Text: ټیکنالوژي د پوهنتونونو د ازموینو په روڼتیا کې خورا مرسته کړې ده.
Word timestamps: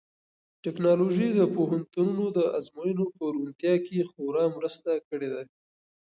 ټیکنالوژي 0.63 1.29
د 1.35 1.41
پوهنتونونو 1.55 2.25
د 2.37 2.39
ازموینو 2.57 3.05
په 3.15 3.23
روڼتیا 3.35 3.75
کې 3.85 4.07
خورا 4.11 4.45
مرسته 4.57 4.91
کړې 5.09 5.27
ده. 5.33 5.41